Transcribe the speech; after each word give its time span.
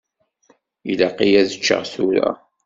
Ilaq-iyi 0.91 1.37
ad 1.41 1.49
ččeɣ 1.59 1.81
tura. 1.93 2.29